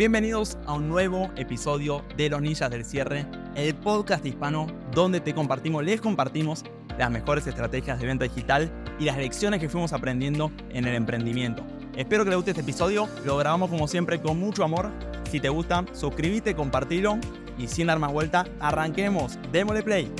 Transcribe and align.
Bienvenidos 0.00 0.56
a 0.64 0.72
un 0.72 0.88
nuevo 0.88 1.30
episodio 1.36 2.02
de 2.16 2.30
Los 2.30 2.40
Ninjas 2.40 2.70
del 2.70 2.86
Cierre, 2.86 3.26
el 3.54 3.74
podcast 3.74 4.24
hispano 4.24 4.66
donde 4.94 5.20
compartimos, 5.34 5.84
les 5.84 6.00
compartimos 6.00 6.64
las 6.98 7.10
mejores 7.10 7.46
estrategias 7.46 8.00
de 8.00 8.06
venta 8.06 8.24
digital 8.24 8.72
y 8.98 9.04
las 9.04 9.18
lecciones 9.18 9.60
que 9.60 9.68
fuimos 9.68 9.92
aprendiendo 9.92 10.52
en 10.70 10.86
el 10.86 10.94
emprendimiento. 10.94 11.62
Espero 11.94 12.24
que 12.24 12.30
les 12.30 12.36
guste 12.36 12.52
este 12.52 12.62
episodio, 12.62 13.10
lo 13.26 13.36
grabamos 13.36 13.68
como 13.68 13.86
siempre 13.86 14.22
con 14.22 14.40
mucho 14.40 14.64
amor. 14.64 14.90
Si 15.30 15.38
te 15.38 15.50
gusta, 15.50 15.84
suscríbete, 15.92 16.54
compartilo 16.54 17.18
y 17.58 17.68
sin 17.68 17.88
dar 17.88 17.98
más 17.98 18.10
vuelta, 18.10 18.46
arranquemos, 18.58 19.38
démosle 19.52 19.82
play. 19.82 20.10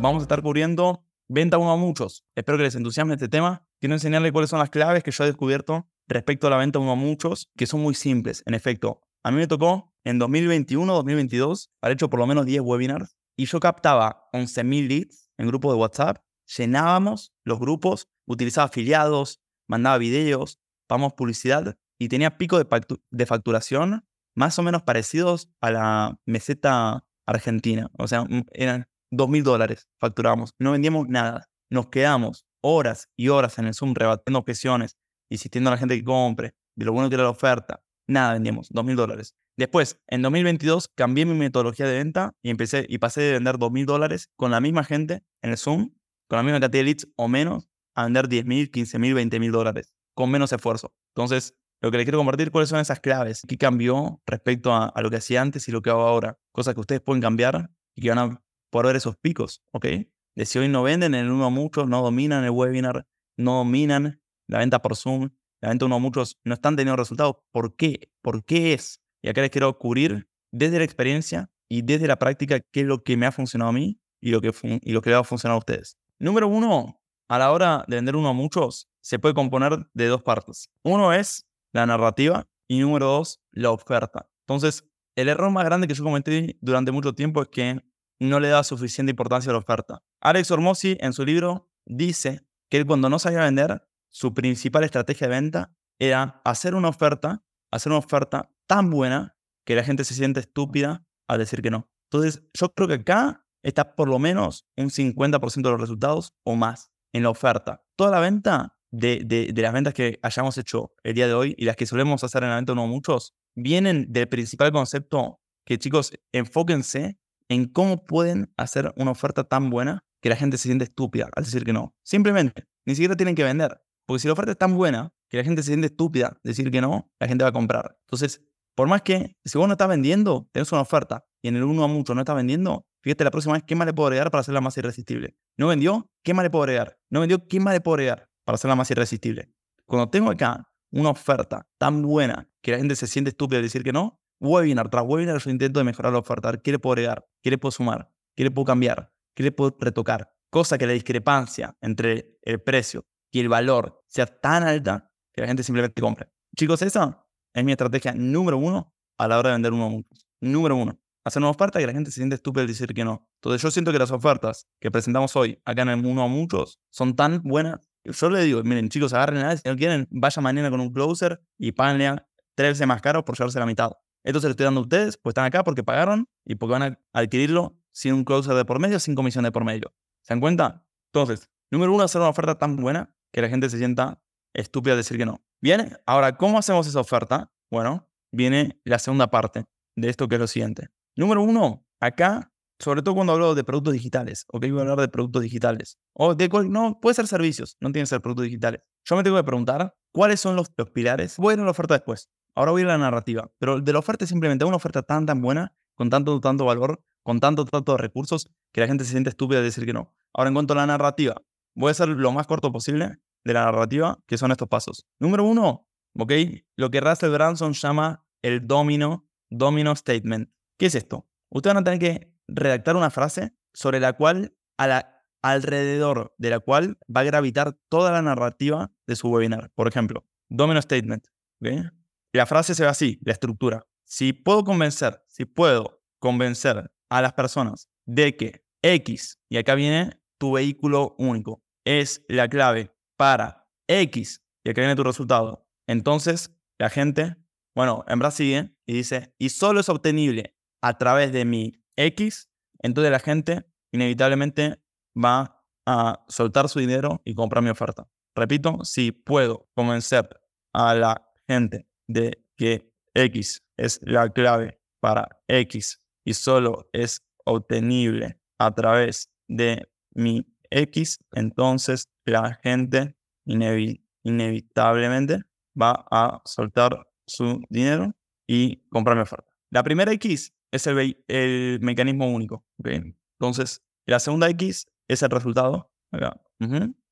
Vamos 0.00 0.20
a 0.20 0.22
estar 0.22 0.40
cubriendo 0.40 1.02
venta 1.26 1.58
uno 1.58 1.72
a 1.72 1.76
muchos. 1.76 2.24
Espero 2.36 2.58
que 2.58 2.62
les 2.62 2.76
entusiasme 2.76 3.14
este 3.14 3.26
tema. 3.26 3.66
Quiero 3.80 3.96
enseñarles 3.96 4.30
cuáles 4.30 4.50
son 4.50 4.60
las 4.60 4.70
claves 4.70 5.02
que 5.02 5.10
yo 5.10 5.24
he 5.24 5.26
descubierto 5.26 5.88
respecto 6.12 6.46
a 6.46 6.50
la 6.50 6.56
venta 6.56 6.78
uno 6.78 6.96
muchos, 6.96 7.50
que 7.56 7.66
son 7.66 7.80
muy 7.80 7.94
simples. 7.94 8.42
En 8.46 8.54
efecto, 8.54 9.02
a 9.24 9.30
mí 9.30 9.38
me 9.38 9.46
tocó 9.46 9.94
en 10.04 10.18
2021, 10.18 10.92
2022, 10.92 11.70
haber 11.80 11.94
hecho 11.94 12.10
por 12.10 12.20
lo 12.20 12.26
menos 12.26 12.46
10 12.46 12.62
webinars 12.62 13.16
y 13.36 13.46
yo 13.46 13.60
captaba 13.60 14.28
11.000 14.32 14.88
leads 14.88 15.30
en 15.38 15.46
grupos 15.46 15.72
de 15.72 15.78
WhatsApp, 15.78 16.18
llenábamos 16.56 17.32
los 17.44 17.58
grupos, 17.58 18.08
utilizaba 18.26 18.66
afiliados, 18.66 19.40
mandaba 19.68 19.98
videos, 19.98 20.58
pagamos 20.86 21.14
publicidad 21.14 21.76
y 21.98 22.08
tenía 22.08 22.36
pico 22.36 22.58
de, 22.58 23.26
facturación 23.26 24.04
más 24.34 24.58
o 24.58 24.62
menos 24.62 24.82
parecidos 24.82 25.50
a 25.60 25.70
la 25.70 26.18
meseta 26.26 27.04
argentina. 27.26 27.90
O 27.98 28.08
sea, 28.08 28.24
mm, 28.24 28.44
eran 28.52 28.88
2.000 29.12 29.42
dólares 29.42 29.88
facturamos. 30.00 30.54
No 30.58 30.72
vendíamos 30.72 31.08
nada. 31.08 31.48
Nos 31.70 31.88
quedamos 31.88 32.44
horas 32.60 33.08
y 33.16 33.28
horas 33.28 33.58
en 33.58 33.66
el 33.66 33.74
Zoom 33.74 33.94
rebatiendo 33.94 34.38
objeciones, 34.38 34.96
insistiendo 35.32 35.70
a 35.70 35.72
la 35.72 35.78
gente 35.78 35.96
que 35.96 36.04
compre, 36.04 36.54
de 36.76 36.84
lo 36.84 36.92
bueno 36.92 37.08
que 37.08 37.14
era 37.14 37.24
la 37.24 37.30
oferta. 37.30 37.82
Nada 38.06 38.34
vendíamos, 38.34 38.70
2.000 38.70 38.94
dólares. 38.94 39.34
Después, 39.56 40.00
en 40.08 40.22
2022, 40.22 40.88
cambié 40.94 41.26
mi 41.26 41.34
metodología 41.34 41.86
de 41.86 41.98
venta 41.98 42.32
y 42.42 42.50
empecé 42.50 42.86
y 42.88 42.98
pasé 42.98 43.20
de 43.20 43.32
vender 43.32 43.56
2.000 43.56 43.84
dólares 43.84 44.30
con 44.36 44.50
la 44.50 44.60
misma 44.60 44.84
gente 44.84 45.22
en 45.42 45.50
el 45.50 45.58
Zoom, 45.58 45.90
con 46.28 46.38
la 46.38 46.42
misma 46.42 46.60
cantidad 46.60 46.80
de 46.80 46.84
leads 46.84 47.08
o 47.16 47.28
menos, 47.28 47.68
a 47.94 48.04
vender 48.04 48.28
10.000, 48.28 48.70
15.000, 48.70 49.30
20.000 49.30 49.50
dólares, 49.50 49.92
con 50.14 50.30
menos 50.30 50.52
esfuerzo. 50.52 50.92
Entonces, 51.14 51.54
lo 51.82 51.90
que 51.90 51.98
les 51.98 52.06
quiero 52.06 52.18
compartir, 52.18 52.50
cuáles 52.50 52.70
son 52.70 52.80
esas 52.80 53.00
claves, 53.00 53.42
qué 53.46 53.58
cambió 53.58 54.22
respecto 54.26 54.72
a, 54.72 54.86
a, 54.86 55.02
lo 55.02 55.10
que 55.10 55.16
hacía 55.16 55.42
antes 55.42 55.68
y 55.68 55.72
lo 55.72 55.82
que 55.82 55.90
hago 55.90 56.02
ahora. 56.02 56.38
Cosas 56.52 56.74
que 56.74 56.80
ustedes 56.80 57.00
pueden 57.00 57.20
cambiar 57.20 57.70
y 57.94 58.02
que 58.02 58.08
van 58.08 58.18
a 58.18 58.42
poder 58.70 58.86
ver 58.86 58.96
esos 58.96 59.16
picos, 59.16 59.62
¿ok? 59.72 59.86
De 60.34 60.46
si 60.46 60.58
hoy 60.58 60.68
no 60.68 60.82
venden 60.82 61.14
en 61.14 61.26
el 61.26 61.32
uno 61.32 61.44
a 61.44 61.50
muchos, 61.50 61.88
no 61.88 62.02
dominan 62.02 62.44
el 62.44 62.50
webinar, 62.50 63.06
no 63.36 63.58
dominan 63.58 64.21
la 64.52 64.58
venta 64.58 64.82
por 64.82 64.96
Zoom, 64.96 65.30
la 65.62 65.70
venta 65.70 65.86
uno 65.86 65.96
a 65.96 65.98
muchos, 65.98 66.38
no 66.44 66.52
están 66.54 66.76
teniendo 66.76 66.96
resultados. 66.96 67.36
¿Por 67.52 67.74
qué? 67.74 68.12
¿Por 68.20 68.44
qué 68.44 68.74
es? 68.74 69.00
Y 69.22 69.28
acá 69.28 69.40
les 69.40 69.50
quiero 69.50 69.78
cubrir 69.78 70.28
desde 70.52 70.78
la 70.78 70.84
experiencia 70.84 71.50
y 71.70 71.82
desde 71.82 72.06
la 72.06 72.18
práctica 72.18 72.60
qué 72.60 72.80
es 72.80 72.86
lo 72.86 73.02
que 73.02 73.16
me 73.16 73.24
ha 73.24 73.32
funcionado 73.32 73.70
a 73.70 73.72
mí 73.72 73.98
y 74.20 74.30
lo 74.30 74.42
que, 74.42 74.52
y 74.82 74.92
lo 74.92 75.00
que 75.00 75.10
le 75.10 75.16
va 75.16 75.22
a 75.22 75.48
a 75.48 75.56
ustedes. 75.56 75.96
Número 76.18 76.48
uno, 76.48 77.00
a 77.28 77.38
la 77.38 77.50
hora 77.50 77.84
de 77.88 77.96
vender 77.96 78.14
uno 78.14 78.28
a 78.28 78.32
muchos, 78.34 78.90
se 79.00 79.18
puede 79.18 79.34
componer 79.34 79.88
de 79.94 80.06
dos 80.06 80.22
partes. 80.22 80.68
Uno 80.84 81.14
es 81.14 81.46
la 81.72 81.86
narrativa 81.86 82.46
y 82.68 82.80
número 82.80 83.06
dos, 83.06 83.40
la 83.52 83.70
oferta. 83.70 84.28
Entonces, 84.46 84.84
el 85.16 85.28
error 85.28 85.50
más 85.50 85.64
grande 85.64 85.88
que 85.88 85.94
yo 85.94 86.04
cometí 86.04 86.58
durante 86.60 86.92
mucho 86.92 87.14
tiempo 87.14 87.40
es 87.40 87.48
que 87.48 87.80
no 88.20 88.38
le 88.38 88.48
da 88.48 88.62
suficiente 88.64 89.10
importancia 89.10 89.50
a 89.50 89.54
la 89.54 89.60
oferta. 89.60 90.02
Alex 90.20 90.50
Ormosi 90.50 90.98
en 91.00 91.14
su 91.14 91.24
libro 91.24 91.70
dice 91.86 92.44
que 92.68 92.76
él 92.76 92.86
cuando 92.86 93.08
no 93.08 93.18
sabía 93.18 93.40
vender, 93.40 93.82
su 94.12 94.34
principal 94.34 94.84
estrategia 94.84 95.26
de 95.26 95.34
venta 95.34 95.74
era 95.98 96.40
hacer 96.44 96.74
una 96.74 96.88
oferta, 96.88 97.42
hacer 97.72 97.90
una 97.90 97.98
oferta 97.98 98.50
tan 98.66 98.90
buena 98.90 99.36
que 99.64 99.74
la 99.74 99.82
gente 99.82 100.04
se 100.04 100.14
siente 100.14 100.40
estúpida 100.40 101.04
al 101.28 101.38
decir 101.38 101.62
que 101.62 101.70
no. 101.70 101.90
Entonces, 102.10 102.42
yo 102.54 102.72
creo 102.74 102.88
que 102.88 102.94
acá 102.94 103.44
está 103.62 103.96
por 103.96 104.08
lo 104.08 104.18
menos 104.18 104.66
un 104.76 104.90
50% 104.90 105.62
de 105.62 105.70
los 105.70 105.80
resultados 105.80 106.34
o 106.44 106.56
más 106.56 106.92
en 107.12 107.22
la 107.22 107.30
oferta. 107.30 107.84
Toda 107.96 108.10
la 108.10 108.20
venta 108.20 108.76
de, 108.90 109.22
de, 109.24 109.62
las 109.62 109.72
ventas 109.72 109.94
que 109.94 110.18
hayamos 110.22 110.58
hecho 110.58 110.92
el 111.02 111.14
día 111.14 111.26
de 111.26 111.34
hoy 111.34 111.54
y 111.56 111.64
las 111.64 111.76
que 111.76 111.86
solemos 111.86 112.22
hacer 112.24 112.42
en 112.42 112.50
la 112.50 112.56
venta 112.56 112.74
no 112.74 112.86
muchos, 112.86 113.34
vienen 113.54 114.12
del 114.12 114.28
principal 114.28 114.72
concepto 114.72 115.40
que 115.64 115.78
chicos, 115.78 116.12
enfóquense 116.32 117.18
en 117.48 117.66
cómo 117.66 118.04
pueden 118.04 118.52
hacer 118.56 118.92
una 118.96 119.12
oferta 119.12 119.44
tan 119.44 119.70
buena 119.70 120.04
que 120.20 120.28
la 120.28 120.36
gente 120.36 120.58
se 120.58 120.68
siente 120.68 120.84
estúpida 120.84 121.28
al 121.34 121.44
decir 121.44 121.64
que 121.64 121.72
no. 121.72 121.94
Simplemente, 122.02 122.64
ni 122.84 122.94
siquiera 122.94 123.16
tienen 123.16 123.34
que 123.34 123.44
vender. 123.44 123.80
Porque 124.06 124.20
si 124.20 124.28
la 124.28 124.34
oferta 124.34 124.52
es 124.52 124.58
tan 124.58 124.74
buena 124.74 125.12
que 125.28 125.38
la 125.38 125.44
gente 125.44 125.62
se 125.62 125.68
siente 125.68 125.86
estúpida 125.86 126.38
decir 126.42 126.70
que 126.70 126.80
no, 126.80 127.10
la 127.18 127.28
gente 127.28 127.44
va 127.44 127.50
a 127.50 127.52
comprar. 127.52 127.96
Entonces, 128.06 128.42
por 128.74 128.88
más 128.88 129.02
que 129.02 129.36
si 129.44 129.58
vos 129.58 129.66
no 129.66 129.74
estás 129.74 129.88
vendiendo, 129.88 130.48
tenés 130.52 130.72
una 130.72 130.80
oferta 130.80 131.26
y 131.42 131.48
en 131.48 131.56
el 131.56 131.64
uno 131.64 131.84
a 131.84 131.88
mucho 131.88 132.14
no 132.14 132.20
estás 132.20 132.36
vendiendo, 132.36 132.86
fíjate 133.02 133.24
la 133.24 133.30
próxima 133.30 133.54
vez 133.54 133.64
qué 133.66 133.74
más 133.74 133.86
le 133.86 133.92
puedo 133.92 134.08
agregar 134.08 134.30
para 134.30 134.40
hacerla 134.40 134.60
más 134.60 134.76
irresistible. 134.78 135.36
¿No 135.56 135.68
vendió? 135.68 136.10
¿Qué 136.22 136.34
más 136.34 136.42
le 136.42 136.50
puedo 136.50 136.64
agregar? 136.64 136.98
¿No 137.10 137.20
vendió? 137.20 137.46
¿Qué 137.46 137.60
más 137.60 137.74
le 137.74 137.80
puedo 137.80 137.94
agregar 137.94 138.28
para 138.44 138.54
hacerla 138.54 138.76
más 138.76 138.90
irresistible? 138.90 139.52
Cuando 139.86 140.08
tengo 140.08 140.30
acá 140.30 140.68
una 140.90 141.10
oferta 141.10 141.66
tan 141.78 142.02
buena 142.02 142.48
que 142.62 142.72
la 142.72 142.78
gente 142.78 142.96
se 142.96 143.06
siente 143.06 143.30
estúpida 143.30 143.60
decir 143.60 143.82
que 143.82 143.92
no, 143.92 144.20
webinar 144.40 144.88
tras 144.90 145.04
webinar 145.06 145.38
yo 145.38 145.50
intento 145.50 145.80
de 145.80 145.84
mejorar 145.84 146.12
la 146.12 146.18
oferta. 146.18 146.56
¿Qué 146.58 146.72
le 146.72 146.78
puedo 146.78 146.92
agregar? 146.92 147.26
¿Qué 147.42 147.50
le 147.50 147.58
puedo 147.58 147.72
sumar? 147.72 148.10
¿Qué 148.36 148.44
le 148.44 148.50
puedo 148.50 148.66
cambiar? 148.66 149.12
¿Qué 149.34 149.42
le 149.42 149.52
puedo 149.52 149.76
retocar? 149.78 150.30
Cosa 150.50 150.76
que 150.76 150.86
la 150.86 150.92
discrepancia 150.92 151.76
entre 151.80 152.38
el 152.42 152.60
precio 152.60 153.06
y 153.32 153.40
el 153.40 153.48
valor 153.48 154.00
sea 154.06 154.26
tan 154.26 154.62
alta 154.62 155.10
que 155.32 155.40
la 155.40 155.48
gente 155.48 155.64
simplemente 155.64 156.00
compre. 156.00 156.28
Chicos, 156.56 156.82
esa 156.82 157.26
es 157.54 157.64
mi 157.64 157.72
estrategia 157.72 158.12
número 158.14 158.58
uno 158.58 158.94
a 159.18 159.26
la 159.26 159.38
hora 159.38 159.48
de 159.48 159.54
vender 159.54 159.72
uno 159.72 159.86
a 159.86 159.88
muchos. 159.88 160.28
Número 160.40 160.76
uno. 160.76 160.98
Hacer 161.24 161.40
una 161.40 161.50
oferta 161.50 161.78
que 161.78 161.86
la 161.86 161.92
gente 161.92 162.10
se 162.10 162.16
siente 162.16 162.34
estúpida 162.34 162.62
al 162.62 162.68
decir 162.68 162.92
que 162.92 163.04
no. 163.04 163.28
Entonces 163.36 163.62
yo 163.62 163.70
siento 163.70 163.92
que 163.92 163.98
las 163.98 164.10
ofertas 164.10 164.68
que 164.80 164.90
presentamos 164.90 165.34
hoy 165.36 165.60
acá 165.64 165.82
en 165.82 165.88
el 165.88 166.04
uno 166.04 166.22
a 166.22 166.28
muchos 166.28 166.78
son 166.90 167.16
tan 167.16 167.42
buenas. 167.42 167.88
Yo 168.04 168.28
le 168.28 168.42
digo, 168.42 168.62
miren 168.64 168.88
chicos, 168.88 169.12
agarren 169.12 169.40
nada, 169.40 169.56
si 169.56 169.68
no 169.68 169.76
quieren, 169.76 170.08
vaya 170.10 170.42
mañana 170.42 170.70
con 170.70 170.80
un 170.80 170.92
closer 170.92 171.40
y 171.56 171.72
páganle 171.72 172.16
tres 172.54 172.70
veces 172.70 172.86
más 172.86 173.00
caro 173.00 173.24
por 173.24 173.38
llevarse 173.38 173.58
la 173.58 173.66
mitad. 173.66 173.92
Esto 174.24 174.40
se 174.40 174.48
lo 174.48 174.50
estoy 174.50 174.64
dando 174.64 174.80
a 174.80 174.82
ustedes, 174.82 175.16
pues 175.16 175.32
están 175.32 175.44
acá 175.44 175.64
porque 175.64 175.82
pagaron 175.82 176.28
y 176.44 176.56
porque 176.56 176.72
van 176.72 176.82
a 176.82 176.98
adquirirlo 177.12 177.78
sin 177.92 178.14
un 178.14 178.24
closer 178.24 178.54
de 178.54 178.64
por 178.64 178.80
medio, 178.80 178.98
sin 178.98 179.14
comisión 179.14 179.44
de 179.44 179.52
por 179.52 179.64
medio. 179.64 179.94
¿Se 180.22 180.34
dan 180.34 180.40
cuenta? 180.40 180.84
Entonces, 181.12 181.48
número 181.70 181.92
uno, 181.92 182.02
hacer 182.02 182.20
una 182.20 182.30
oferta 182.30 182.58
tan 182.58 182.76
buena 182.76 183.14
que 183.32 183.42
la 183.42 183.48
gente 183.48 183.68
se 183.70 183.78
sienta 183.78 184.22
estúpida 184.54 184.96
decir 184.96 185.16
que 185.16 185.26
no. 185.26 185.42
Bien, 185.60 185.96
ahora, 186.06 186.36
¿cómo 186.36 186.58
hacemos 186.58 186.86
esa 186.86 187.00
oferta? 187.00 187.50
Bueno, 187.70 188.08
viene 188.32 188.80
la 188.84 188.98
segunda 188.98 189.28
parte 189.28 189.64
de 189.96 190.08
esto 190.08 190.28
que 190.28 190.36
es 190.36 190.40
lo 190.40 190.46
siguiente. 190.46 190.88
Número 191.16 191.42
uno, 191.42 191.86
acá, 192.00 192.52
sobre 192.78 193.02
todo 193.02 193.14
cuando 193.14 193.32
hablo 193.32 193.54
de 193.54 193.64
productos 193.64 193.94
digitales, 193.94 194.44
o 194.48 194.60
que 194.60 194.70
voy 194.70 194.80
a 194.80 194.82
hablar 194.82 195.00
de 195.00 195.08
productos 195.08 195.42
digitales, 195.42 195.98
o 196.14 196.34
de 196.34 196.48
no, 196.68 197.00
puede 197.00 197.14
ser 197.14 197.26
servicios, 197.26 197.76
no 197.80 197.92
tiene 197.92 198.02
que 198.02 198.08
ser 198.08 198.20
productos 198.20 198.46
digitales. 198.46 198.82
Yo 199.04 199.16
me 199.16 199.22
tengo 199.22 199.36
que 199.36 199.44
preguntar 199.44 199.94
cuáles 200.12 200.40
son 200.40 200.56
los, 200.56 200.70
los 200.76 200.90
pilares. 200.90 201.36
Voy 201.36 201.52
a 201.52 201.54
ir 201.54 201.60
a 201.60 201.64
la 201.64 201.70
oferta 201.70 201.94
después. 201.94 202.30
Ahora 202.54 202.72
voy 202.72 202.82
a 202.82 202.84
ir 202.84 202.90
a 202.90 202.92
la 202.92 202.98
narrativa. 202.98 203.50
Pero 203.58 203.80
de 203.80 203.92
la 203.92 203.98
oferta 203.98 204.26
simplemente 204.26 204.64
una 204.64 204.76
oferta 204.76 205.02
tan, 205.02 205.26
tan 205.26 205.40
buena, 205.40 205.74
con 205.94 206.10
tanto, 206.10 206.40
tanto 206.40 206.64
valor, 206.64 207.02
con 207.22 207.40
tanto, 207.40 207.64
tanto 207.64 207.96
recursos, 207.96 208.50
que 208.72 208.80
la 208.80 208.86
gente 208.86 209.04
se 209.04 209.12
siente 209.12 209.30
estúpida 209.30 209.58
de 209.58 209.66
decir 209.66 209.86
que 209.86 209.92
no. 209.92 210.12
Ahora, 210.34 210.48
en 210.48 210.54
cuanto 210.54 210.72
a 210.74 210.76
la 210.76 210.86
narrativa, 210.86 211.40
voy 211.74 211.90
a 211.90 211.94
ser 211.94 212.08
lo 212.08 212.32
más 212.32 212.46
corto 212.46 212.72
posible 212.72 213.18
de 213.44 213.52
la 213.52 213.64
narrativa, 213.64 214.18
que 214.26 214.38
son 214.38 214.50
estos 214.50 214.68
pasos. 214.68 215.06
Número 215.18 215.44
uno, 215.44 215.88
¿ok? 216.18 216.32
Lo 216.76 216.90
que 216.90 217.00
Russell 217.00 217.30
Branson 217.30 217.72
llama 217.72 218.24
el 218.42 218.66
domino, 218.66 219.28
domino 219.50 219.94
statement. 219.94 220.50
¿Qué 220.78 220.86
es 220.86 220.94
esto? 220.94 221.28
Ustedes 221.50 221.74
van 221.74 221.82
a 221.82 221.84
tener 221.84 221.98
que 221.98 222.32
redactar 222.48 222.96
una 222.96 223.10
frase 223.10 223.54
sobre 223.72 224.00
la 224.00 224.12
cual, 224.14 224.56
a 224.78 224.86
la, 224.86 225.24
alrededor 225.42 226.34
de 226.38 226.50
la 226.50 226.60
cual 226.60 226.98
va 227.14 227.20
a 227.20 227.24
gravitar 227.24 227.76
toda 227.88 228.12
la 228.12 228.22
narrativa 228.22 228.92
de 229.06 229.16
su 229.16 229.28
webinar. 229.28 229.70
Por 229.74 229.88
ejemplo, 229.88 230.26
domino 230.48 230.80
statement. 230.80 231.26
¿ok? 231.60 231.92
La 232.32 232.46
frase 232.46 232.74
se 232.74 232.84
ve 232.84 232.88
así, 232.88 233.18
la 233.22 233.32
estructura. 233.32 233.86
Si 234.04 234.32
puedo 234.32 234.64
convencer, 234.64 235.22
si 235.26 235.44
puedo 235.44 236.02
convencer 236.18 236.90
a 237.10 237.22
las 237.22 237.32
personas 237.34 237.88
de 238.06 238.36
que 238.36 238.64
X, 238.82 239.38
y 239.48 239.58
acá 239.58 239.74
viene 239.74 240.21
tu 240.42 240.50
vehículo 240.50 241.14
único, 241.18 241.62
es 241.86 242.24
la 242.26 242.48
clave 242.48 242.90
para 243.16 243.68
X, 243.86 244.42
y 244.64 244.70
acá 244.70 244.80
viene 244.80 244.96
tu 244.96 245.04
resultado. 245.04 245.68
Entonces, 245.86 246.52
la 246.80 246.90
gente, 246.90 247.36
bueno, 247.76 248.04
en 248.08 248.18
Brasil 248.18 248.46
sigue 248.46 248.76
y 248.84 248.94
dice, 248.94 249.32
y 249.38 249.50
solo 249.50 249.78
es 249.78 249.88
obtenible 249.88 250.56
a 250.82 250.98
través 250.98 251.32
de 251.32 251.44
mi 251.44 251.80
X, 251.96 252.50
entonces 252.80 253.12
la 253.12 253.20
gente 253.20 253.64
inevitablemente 253.92 254.82
va 255.16 255.62
a 255.86 256.24
soltar 256.26 256.68
su 256.68 256.80
dinero 256.80 257.22
y 257.24 257.36
comprar 257.36 257.62
mi 257.62 257.70
oferta. 257.70 258.08
Repito, 258.34 258.80
si 258.82 259.12
puedo 259.12 259.68
convencer 259.76 260.28
a 260.74 260.92
la 260.96 261.24
gente 261.48 261.86
de 262.08 262.44
que 262.56 262.90
X 263.14 263.62
es 263.76 264.00
la 264.02 264.28
clave 264.28 264.80
para 265.00 265.28
X 265.46 266.02
y 266.26 266.34
solo 266.34 266.88
es 266.92 267.24
obtenible 267.44 268.40
a 268.58 268.74
través 268.74 269.30
de 269.48 269.86
mi 270.14 270.46
X, 270.70 271.18
entonces 271.32 272.08
la 272.24 272.54
gente 272.62 273.16
inevitablemente 273.44 275.42
va 275.80 276.06
a 276.10 276.42
soltar 276.44 277.06
su 277.26 277.60
dinero 277.68 278.14
y 278.46 278.76
comprar 278.88 279.16
mi 279.16 279.22
oferta. 279.22 279.50
La 279.70 279.82
primera 279.82 280.12
X 280.12 280.52
es 280.70 280.86
el, 280.86 281.22
el 281.28 281.80
mecanismo 281.80 282.30
único. 282.32 282.64
Entonces, 282.84 283.82
la 284.06 284.18
segunda 284.20 284.48
X 284.50 284.86
es 285.08 285.22
el 285.22 285.30
resultado. 285.30 285.90
Acá. 286.10 286.40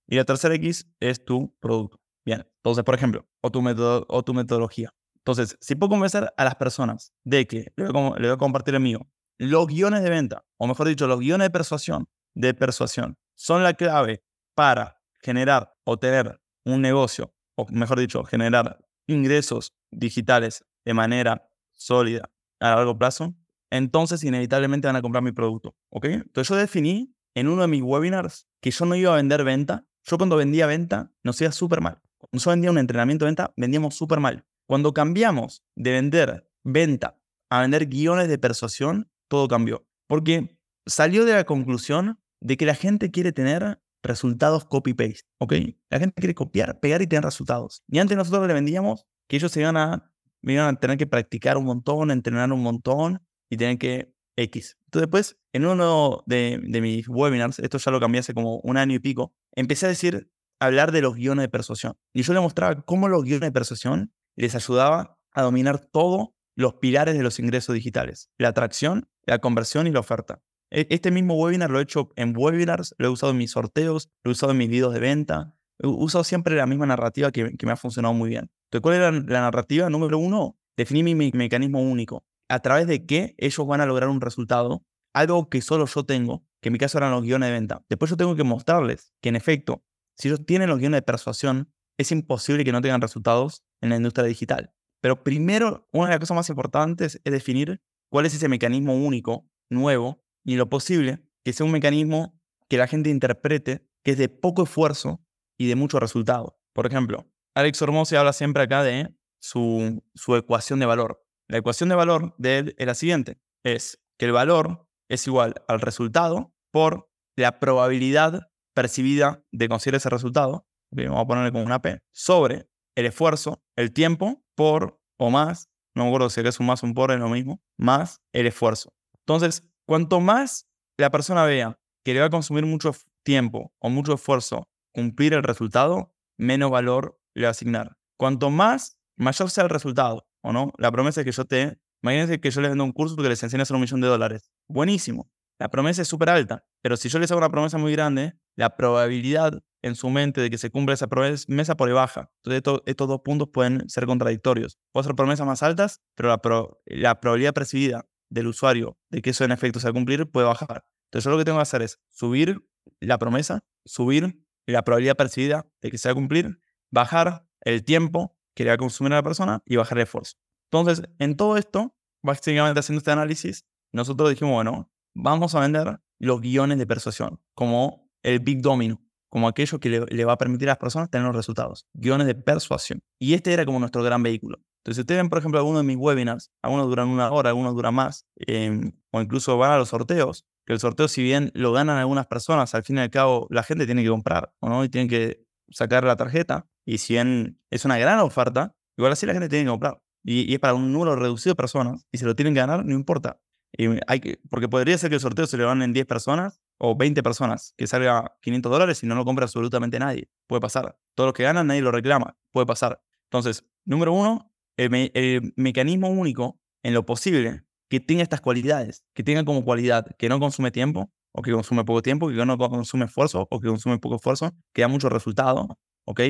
Y 0.09 0.17
la 0.17 0.25
tercera 0.25 0.55
X 0.57 0.87
es 1.01 1.25
tu 1.25 1.57
producto. 1.61 2.01
Bien. 2.25 2.47
Entonces, 2.57 2.85
por 2.85 2.95
ejemplo, 2.95 3.27
o 3.43 3.51
tu, 3.51 3.63
método, 3.63 4.05
o 4.09 4.23
tu 4.23 4.35
metodología. 4.35 4.93
Entonces, 5.19 5.57
si 5.61 5.75
puedo 5.75 5.91
convencer 5.91 6.33
a 6.37 6.45
las 6.45 6.57
personas 6.57 7.13
de 7.25 7.47
que, 7.47 7.73
le 7.77 7.89
voy, 7.89 8.29
a, 8.29 8.37
compartir 8.37 8.75
el 8.75 8.81
mío, 8.81 9.09
los 9.39 9.67
guiones 9.67 10.03
de 10.03 10.11
venta, 10.11 10.45
o 10.59 10.67
mejor 10.67 10.89
dicho, 10.89 11.07
los 11.07 11.21
guiones 11.21 11.47
de 11.47 11.51
persuasión, 11.51 12.09
de 12.35 12.55
persuasión, 12.55 13.17
son 13.35 13.63
la 13.63 13.75
clave 13.75 14.23
para 14.55 15.01
generar 15.23 15.75
o 15.85 15.99
tener 15.99 16.41
un 16.65 16.81
negocio, 16.83 17.35
o 17.57 17.67
mejor 17.71 17.99
dicho, 17.99 18.25
generar 18.25 18.79
ingresos 19.07 19.75
digitales 19.91 20.65
de 20.85 20.95
manera 20.95 21.49
sólida 21.73 22.31
a 22.61 22.75
largo 22.75 22.97
plazo, 22.97 23.35
entonces 23.71 24.23
inevitablemente 24.25 24.87
van 24.87 24.97
a 24.97 25.03
comprar 25.03 25.23
mi 25.23 25.33
producto. 25.33 25.77
¿Ok? 25.91 26.05
Entonces 26.07 26.49
yo 26.49 26.57
definí 26.57 27.15
en 27.35 27.49
uno 27.49 27.63
de 27.63 27.69
mis 27.69 27.83
webinars 27.83 28.47
que 28.61 28.71
yo 28.71 28.85
no 28.85 28.95
iba 28.97 29.13
a 29.13 29.17
vender 29.17 29.45
venta. 29.45 29.87
Yo 30.05 30.19
cuando 30.19 30.37
vendía 30.37 30.67
venta 30.67 31.13
nos 31.23 31.41
iba 31.41 31.53
súper 31.53 31.81
mal. 31.81 32.01
Cuando 32.19 32.45
yo 32.45 32.51
vendía 32.51 32.71
un 32.71 32.79
entrenamiento 32.79 33.25
de 33.25 33.31
venta, 33.31 33.53
vendíamos 33.57 33.95
súper 33.95 34.21
mal. 34.21 34.45
Cuando 34.67 34.93
cambiamos 34.93 35.65
de 35.75 35.93
vender 35.93 36.51
venta 36.65 37.19
a 37.49 37.63
vender 37.63 37.87
guiones 37.87 38.29
de 38.29 38.39
persuasión, 38.39 39.11
todo 39.29 39.49
cambió. 39.49 39.87
Porque 40.07 40.59
salió 40.87 41.25
de 41.25 41.35
la 41.35 41.45
conclusión 41.45 42.20
de 42.41 42.57
que 42.57 42.67
la 42.67 42.75
gente 42.75 43.11
quiere 43.11 43.33
tener 43.33 43.81
resultados 44.03 44.65
copy-paste, 44.65 45.23
¿ok? 45.39 45.55
La 45.91 45.99
gente 45.99 46.15
quiere 46.21 46.35
copiar, 46.35 46.81
pegar 46.81 47.03
y 47.03 47.07
tener 47.07 47.25
resultados. 47.25 47.83
Y 47.89 47.99
antes 47.99 48.17
nosotros 48.17 48.47
le 48.47 48.55
vendíamos 48.55 49.07
que 49.29 49.37
ellos 49.37 49.53
se 49.53 49.61
iban 49.61 49.77
a, 49.77 50.11
iban 50.43 50.75
a 50.75 50.81
tener 50.81 50.97
que 50.97 51.07
practicar 51.07 51.59
un 51.59 51.65
montón, 51.65 52.11
entrenar 52.11 52.53
un 52.53 52.63
montón 52.63 53.23
y 53.51 53.57
tener 53.57 53.79
que 53.79 54.15
X. 54.37 54.79
Entonces 54.87 55.07
después, 55.07 55.39
en 55.53 55.67
uno 55.67 56.23
de, 56.27 56.59
mis 56.81 57.09
webinars, 57.09 57.59
esto 57.59 57.79
ya 57.79 57.91
lo 57.91 58.01
cambié 58.01 58.21
hace 58.21 58.35
como 58.35 58.59
un 58.61 58.77
año 58.77 58.95
y 58.95 58.99
pico, 58.99 59.35
empecé 59.53 59.87
a 59.87 59.91
decir, 59.91 60.31
hablar 60.59 60.93
de 60.93 61.03
los 61.03 61.15
guiones 61.15 61.45
de 61.45 61.49
persuasión. 61.49 61.97
Y 62.13 62.23
yo 62.23 62.33
le 62.33 62.41
mostraba 62.41 62.83
cómo 62.83 63.09
los 63.09 63.25
guiones 63.25 63.49
de 63.49 63.53
persuasión 63.53 64.13
les 64.37 64.55
ayudaba 64.55 65.19
a 65.33 65.43
dominar 65.43 65.79
todos 65.79 66.31
los 66.57 66.75
pilares 66.75 67.17
de 67.17 67.23
los 67.23 67.39
ingresos 67.39 67.75
digitales. 67.75 68.31
La 68.39 68.49
atracción, 68.49 69.09
la 69.25 69.39
conversión 69.39 69.87
y 69.87 69.91
la 69.91 70.01
oferta. 70.01 70.43
E, 70.71 70.87
este 70.91 71.11
mismo 71.11 71.35
webinar 71.35 71.71
lo 71.71 71.81
he 71.81 71.83
hecho 71.83 72.11
en 72.17 72.35
webinars, 72.37 72.95
lo 72.99 73.09
he 73.09 73.11
usado 73.11 73.33
en 73.33 73.39
mis 73.39 73.51
sorteos, 73.51 74.09
lo 74.25 74.31
he 74.31 74.33
usado 74.33 74.53
en 74.53 74.59
mis 74.59 74.69
videos 74.69 74.95
de 74.95 75.01
venta. 75.01 75.55
He 75.79 75.87
usado 75.87 76.25
siempre 76.25 76.55
la 76.55 76.67
misma 76.67 76.87
narrativa 76.87 77.33
que, 77.33 77.57
me 77.63 77.73
ha 77.73 77.77
funcionado 77.77 78.15
muy 78.15 78.29
bien. 78.29 78.51
Entonces, 78.71 78.83
¿cuál 78.83 78.97
era 78.97 79.11
la 79.11 79.41
narrativa? 79.41 79.89
Número 79.91 80.19
uno, 80.19 80.59
definir 80.77 81.05
mi, 81.05 81.31
mecanismo 81.33 81.83
único. 81.83 82.25
A 82.49 82.61
través 82.61 82.87
de 82.87 83.07
qué 83.07 83.35
ellos 83.39 83.67
van 83.67 83.81
a 83.81 83.87
lograr 83.87 84.09
un 84.09 84.21
resultado, 84.21 84.85
algo 85.15 85.49
que 85.49 85.63
solo 85.63 85.87
yo 85.87 86.05
tengo, 86.05 86.45
que 86.61 86.69
en 86.69 86.75
mi 86.75 86.79
caso 86.79 86.99
eran 86.99 87.13
los 87.13 87.23
guiones 87.23 87.49
de 87.49 87.53
venta. 87.53 87.85
Después 87.89 88.11
yo 88.11 88.17
tengo 88.17 88.37
que 88.37 88.45
mostrarles 88.45 89.13
que 89.21 89.31
en 89.31 89.37
efecto, 89.37 89.83
si 90.17 90.29
ellos 90.29 90.45
tienen 90.45 90.69
los 90.69 90.79
guiones 90.79 90.99
de 90.99 91.03
persuasión, 91.03 91.73
es 91.99 92.13
imposible 92.13 92.65
que 92.65 92.73
no 92.73 92.81
tengan 92.81 93.01
resultados 93.01 93.63
en 93.81 93.91
la 93.91 93.97
industria 93.97 94.27
digital. 94.27 94.73
Pero 95.01 95.23
primero, 95.25 95.89
una 95.93 96.07
de 96.07 96.11
las 96.13 96.21
cosas 96.21 96.35
más 96.35 96.49
importantes 96.51 97.21
es 97.25 97.33
definir 97.33 97.81
cuál 98.11 98.27
es 98.27 98.35
ese 98.35 98.49
mecanismo 98.49 98.95
único, 98.95 99.49
nuevo, 99.71 100.23
y 100.51 100.57
lo 100.57 100.69
posible 100.69 101.21
que 101.45 101.53
sea 101.53 101.65
un 101.65 101.71
mecanismo 101.71 102.37
que 102.69 102.77
la 102.77 102.89
gente 102.89 103.09
interprete 103.09 103.87
que 104.03 104.11
es 104.11 104.19
de 104.19 104.29
poco 104.29 104.65
esfuerzo 104.65 105.25
y 105.57 105.69
de 105.69 105.77
mucho 105.77 106.01
resultado. 106.01 106.59
Por 106.73 106.89
ejemplo, 106.89 107.31
Alex 107.55 107.81
Hormozzi 107.81 108.17
habla 108.17 108.33
siempre 108.33 108.65
acá 108.65 108.83
de 108.83 109.15
su, 109.41 110.03
su 110.17 110.35
ecuación 110.35 110.81
de 110.81 110.87
valor. 110.87 111.25
La 111.47 111.59
ecuación 111.59 111.89
de 111.89 111.95
valor 111.95 112.35
de 112.37 112.59
él 112.59 112.75
es 112.79 112.85
la 112.85 112.97
siguiente. 112.97 113.39
Es 113.63 114.03
que 114.19 114.27
el 114.27 114.33
valor 114.33 114.89
es 115.09 115.25
igual 115.29 115.55
al 115.69 115.81
resultado 115.81 116.53
por 116.73 117.09
la 117.37 117.61
probabilidad 117.61 118.51
percibida 118.75 119.45
de 119.53 119.69
conseguir 119.69 119.95
ese 119.95 120.11
resultado, 120.11 120.67
vamos 120.91 121.21
a 121.21 121.27
ponerle 121.29 121.53
como 121.53 121.63
una 121.63 121.81
P, 121.81 122.03
sobre 122.11 122.69
el 122.97 123.07
esfuerzo, 123.07 123.63
el 123.77 123.93
tiempo, 123.93 124.43
por 124.57 125.01
o 125.17 125.31
más, 125.31 125.71
no 125.95 126.03
me 126.03 126.09
acuerdo 126.09 126.29
si 126.29 126.41
es 126.41 126.59
un 126.59 126.67
más 126.67 126.83
o 126.83 126.87
un 126.87 126.95
por, 126.95 127.13
es 127.13 127.21
lo 127.21 127.29
mismo, 127.29 127.63
más 127.77 128.21
el 128.33 128.49
esfuerzo. 128.49 128.93
Entonces, 129.21 129.70
Cuanto 129.91 130.21
más 130.21 130.69
la 130.99 131.11
persona 131.11 131.45
vea 131.45 131.81
que 132.05 132.15
le 132.15 132.21
va 132.21 132.27
a 132.27 132.31
consumir 132.31 132.65
mucho 132.65 132.95
tiempo 133.25 133.75
o 133.81 133.91
mucho 133.91 134.15
esfuerzo 134.15 134.69
cumplir 134.95 135.35
el 135.35 135.43
resultado, 135.43 136.15
menos 136.39 136.71
valor 136.71 137.21
le 137.35 137.43
va 137.43 137.49
a 137.49 137.51
asignar. 137.51 137.97
Cuanto 138.17 138.51
más 138.51 139.01
mayor 139.17 139.51
sea 139.51 139.65
el 139.65 139.69
resultado, 139.69 140.29
¿o 140.43 140.53
no? 140.53 140.73
La 140.79 140.93
promesa 140.93 141.23
es 141.23 141.25
que 141.25 141.33
yo 141.33 141.45
te... 141.45 141.81
Imagínense 142.05 142.41
que 142.41 142.53
yo 142.53 142.61
les 142.61 142.71
vendo 142.71 142.85
un 142.85 142.93
curso 142.93 143.17
que 143.17 143.29
les 143.29 143.43
enseña 143.43 143.63
a 143.63 143.65
hacer 143.65 143.75
un 143.75 143.81
millón 143.81 144.01
de 144.01 144.07
dólares. 144.07 144.53
Buenísimo. 144.69 145.29
La 145.59 145.71
promesa 145.71 146.03
es 146.03 146.09
súper 146.09 146.29
alta. 146.29 146.65
Pero 146.83 146.97
si 146.97 147.09
yo 147.09 147.19
les 147.19 147.29
hago 147.33 147.39
una 147.39 147.51
promesa 147.51 147.77
muy 147.77 147.91
grande, 147.91 148.35
la 148.55 148.77
probabilidad 148.77 149.61
en 149.83 149.97
su 149.97 150.09
mente 150.09 150.41
de 150.41 150.51
que 150.51 150.59
se 150.59 150.71
cumpla 150.71 150.95
esa 150.95 151.09
promesa 151.09 151.77
por 151.77 151.93
baja. 151.93 152.31
Entonces, 152.45 152.83
estos 152.87 153.09
dos 153.09 153.23
puntos 153.25 153.49
pueden 153.53 153.89
ser 153.89 154.07
contradictorios. 154.07 154.79
Puedo 154.93 155.03
hacer 155.03 155.17
promesas 155.17 155.49
más 155.49 155.65
altas, 155.65 156.01
pero 156.15 156.29
la, 156.29 156.41
la 156.87 157.21
probabilidad 157.21 157.55
percibida 157.55 158.07
del 158.31 158.47
usuario 158.47 158.99
de 159.11 159.21
que 159.21 159.31
eso 159.31 159.45
en 159.45 159.53
efecto 159.53 159.81
se 159.81 159.87
va 159.87 159.91
a 159.91 159.95
cumplir 159.95 160.31
puede 160.31 160.47
bajar. 160.47 160.85
Entonces 161.07 161.25
yo 161.25 161.31
lo 161.31 161.39
que 161.39 161.45
tengo 161.45 161.59
que 161.59 161.63
hacer 161.63 161.83
es 161.83 162.01
subir 162.09 162.65
la 163.01 163.19
promesa, 163.19 163.65
subir 163.85 164.43
la 164.67 164.83
probabilidad 164.85 165.17
percibida 165.17 165.67
de 165.83 165.91
que 165.91 165.99
se 165.99 166.09
va 166.09 166.13
a 166.13 166.15
cumplir, 166.15 166.61
bajar 166.91 167.45
el 167.63 167.85
tiempo 167.85 168.37
que 168.55 168.65
le 168.65 168.71
va 168.71 168.75
a 168.75 168.79
consumir 168.79 169.13
a 169.13 169.17
la 169.17 169.23
persona 169.23 169.63
y 169.67 169.77
bajar 169.77 169.99
el 169.99 170.05
esfuerzo. 170.05 170.37
Entonces, 170.71 171.03
en 171.19 171.37
todo 171.37 171.57
esto, 171.57 171.97
básicamente 172.23 172.81
haciendo 172.81 172.99
este 172.99 173.11
análisis, 173.11 173.65
nosotros 173.93 174.31
dijimos, 174.31 174.55
bueno, 174.55 174.91
vamos 175.15 175.55
a 175.55 175.61
vender 175.61 176.01
los 176.19 176.41
guiones 176.41 176.79
de 176.79 176.87
persuasión, 176.87 177.41
como 177.55 178.09
el 178.23 178.41
Big 178.41 178.61
Domino, 178.63 179.03
como 179.29 179.49
aquello 179.49 179.81
que 179.81 179.89
le, 179.89 180.07
le, 180.07 180.25
va 180.25 180.35
a 180.35 180.39
permitir 180.39 180.69
a 180.69 180.73
las 180.73 180.79
personas 180.79 181.11
tener 181.11 181.27
los 181.27 181.35
resultados, 181.35 181.87
guiones 181.95 182.27
de 182.27 182.35
persuasión. 182.35 183.03
Y 183.19 183.35
este 183.35 183.53
era 183.53 183.65
como 183.65 183.81
nuestro 183.81 184.03
gran 184.03 184.23
vehículo. 184.23 184.59
Entonces, 184.81 185.03
ustedes 185.03 185.21
ven, 185.21 185.29
por 185.29 185.39
ejemplo, 185.39 185.61
algunos 185.61 185.83
de 185.83 185.87
mis 185.87 185.97
webinars, 185.97 186.51
algunos 186.63 186.89
duran 186.89 187.09
una 187.09 187.31
hora, 187.31 187.51
algunos 187.51 187.75
duran 187.75 187.95
más, 187.95 188.27
em, 188.37 188.93
o 189.11 189.21
incluso 189.21 189.59
van 189.59 189.73
a 189.73 189.79
los 189.79 189.91
sorteos, 189.91 190.47
que 190.65 190.73
el 190.73 190.81
sorteo, 190.81 191.07
si 191.07 191.23
bien 191.23 191.51
lo 191.55 191.73
ganan 191.73 191.99
algunas 191.99 192.27
personas, 192.27 192.75
al 192.75 192.83
fin 192.83 192.97
y 192.97 193.01
al 193.01 193.11
cabo 193.11 193.47
la 193.51 193.63
gente 193.63 193.85
tiene 193.85 194.03
que 194.03 194.09
comprar, 194.09 194.55
¿o 194.61 194.69
no? 194.71 194.83
Y 194.85 194.89
tiene 194.89 195.09
que 195.09 195.45
sacar 195.71 196.05
la 196.05 196.17
tarjeta, 196.17 196.67
y 196.87 196.99
si 196.99 197.15
bien 197.15 197.61
es 197.71 197.85
una 197.85 197.99
gran 197.99 198.21
oferta, 198.21 198.75
igual 198.97 199.13
así 199.13 199.27
la 199.27 199.35
gente 199.35 199.49
tiene 199.49 199.65
que 199.65 199.71
comprar. 199.71 200.01
Y, 200.25 200.53
es 200.55 200.61
para 200.61 200.75
un 200.75 200.93
número 200.93 201.15
reducido 201.15 201.53
de 201.53 201.57
personas, 201.57 202.07
y 202.11 202.19
si 202.19 202.25
lo 202.25 202.35
tienen 202.35 202.55
que 202.55 202.61
ganar, 202.61 202.85
no 202.85 202.95
importa. 202.95 203.39
Y 203.77 203.87
hay 204.07 204.21
que, 204.21 204.41
porque 204.51 204.69
podría 204.69 204.97
ser 204.99 205.11
que 205.11 205.17
el 205.17 205.21
sorteo 205.21 205.47
se 205.47 205.57
le 205.57 205.65
en 205.65 205.93
10 205.93 206.07
personas 206.07 206.61
o 206.79 206.97
20 206.97 207.23
personas, 207.23 207.75
que 207.77 207.87
salga 207.87 208.37
500 208.41 208.73
dólares 208.73 209.03
y 209.03 209.07
no 209.07 209.15
lo 209.15 209.25
compra 209.25 209.45
absolutamente 209.45 209.99
nadie. 209.99 210.29
Puede 210.47 210.61
pasar. 210.61 210.99
Todos 211.15 211.29
los 211.29 211.35
que 211.35 211.45
ganan, 211.45 211.67
nadie 211.67 211.83
lo 211.83 211.93
reclama. 211.93 212.37
Puede 212.51 212.67
pasar. 212.67 213.03
Entonces, 213.31 213.65
número 213.85 214.13
uno, 214.13 214.50
el, 214.85 215.53
mecanismo 215.57 216.09
único 216.09 216.59
en 216.83 216.95
lo 216.95 217.05
posible 217.05 217.63
que 217.89 218.01
tenga 218.01 218.23
estas 218.23 218.41
cualidades, 218.41 219.05
que 219.15 219.23
tenga 219.23 219.45
como 219.45 219.65
cualidad 219.65 220.07
que 220.17 220.29
no 220.29 220.39
consume 220.39 220.71
tiempo, 220.71 221.11
o 221.33 221.43
que 221.43 221.53
consume 221.53 221.85
poco 221.85 222.03
tiempo, 222.03 222.29
que 222.29 222.35
no 222.35 222.59
consume 222.59 223.05
esfuerzo, 223.05 223.47
o 223.51 223.61
que 223.61 223.69
consume 223.69 223.99
poco 223.99 224.17
esfuerzo, 224.17 224.53
que 224.73 224.83
da 224.83 224.89
mucho 224.89 225.09
resultado, 225.09 225.79
¿ok? 226.07 226.21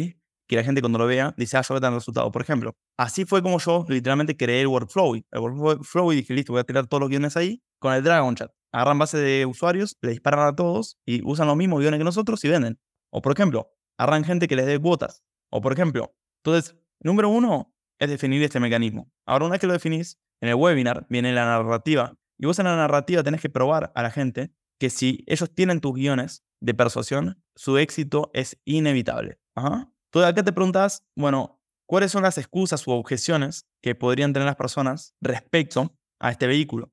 Que 0.49 0.57
la 0.57 0.65
gente 0.65 0.81
cuando 0.81 0.99
lo 0.99 1.07
vea 1.07 1.35
dice, 1.37 1.57
ah, 1.57 1.63
yo 1.63 1.79
voy 1.79 1.91
resultado. 1.91 2.31
Por 2.33 2.43
ejemplo, 2.43 2.75
así 2.99 3.25
fue 3.25 3.41
como 3.43 3.59
yo 3.59 3.85
literalmente 3.89 4.37
creé 4.37 4.63
el 4.63 4.67
workflow. 4.67 5.15
El 5.15 5.41
workflow 5.41 6.13
y 6.13 6.17
dije, 6.17 6.35
listo, 6.35 6.53
voy 6.53 6.61
a 6.61 6.65
tirar 6.65 6.87
todos 6.87 7.01
los 7.01 7.09
guiones 7.09 7.37
ahí 7.37 7.63
con 7.79 7.95
el 7.95 8.03
Dragon 8.03 8.35
Chat. 8.35 8.51
Agarran 8.73 8.99
base 8.99 9.19
de 9.19 9.47
usuarios, 9.47 9.97
le 10.03 10.11
disparan 10.11 10.47
a 10.47 10.57
todos 10.57 10.99
y 11.07 11.23
usan 11.25 11.47
los 11.47 11.57
mismos 11.57 11.81
guiones 11.81 11.99
que 11.99 12.05
nosotros 12.05 12.45
y 12.45 12.49
venden. 12.49 12.79
O 13.11 13.23
por 13.23 13.33
ejemplo, 13.33 13.71
agarran 13.97 14.25
gente 14.25 14.49
que 14.49 14.57
les 14.57 14.67
dé 14.67 14.79
cuotas. 14.79 15.23
O 15.51 15.61
por 15.61 15.73
ejemplo, 15.73 16.13
entonces, 16.43 16.77
número 17.01 17.29
uno, 17.29 17.73
es 18.01 18.09
definir 18.09 18.43
este 18.43 18.59
mecanismo. 18.59 19.13
Ahora, 19.27 19.45
una 19.45 19.53
vez 19.53 19.61
que 19.61 19.67
lo 19.67 19.75
definís, 19.75 20.19
en 20.41 20.49
el 20.49 20.55
webinar 20.57 21.07
viene 21.09 21.33
la 21.33 21.45
narrativa. 21.45 22.17
Y 22.39 22.47
vos 22.47 22.59
en 22.59 22.65
la 22.65 22.75
narrativa 22.75 23.23
tenés 23.23 23.43
que 23.43 23.51
probar 23.51 23.93
a 23.95 24.03
la 24.03 24.11
gente 24.11 24.53
que 24.81 24.89
si 24.89 25.23
ellos 25.27 25.55
tienen 25.55 25.81
tus 25.81 25.95
guiones 25.95 26.43
de 26.61 26.73
persuasión, 26.73 27.43
su 27.55 27.77
éxito 27.77 28.31
es 28.33 28.59
inevitable. 28.65 29.39
Ajá. 29.55 29.93
Entonces 30.07 30.31
acá 30.31 30.43
te 30.43 30.53
preguntas, 30.53 31.05
bueno, 31.15 31.61
¿cuáles 31.87 32.11
son 32.11 32.23
las 32.23 32.39
excusas 32.39 32.87
u 32.87 32.93
objeciones 32.93 33.67
que 33.83 33.95
podrían 33.95 34.33
tener 34.33 34.47
las 34.47 34.57
personas 34.57 35.15
respecto 35.21 35.95
a 36.19 36.31
este 36.31 36.47
vehículo? 36.47 36.91